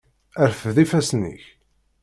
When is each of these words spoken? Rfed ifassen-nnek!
Rfed 0.49 0.77
ifassen-nnek! 0.83 1.43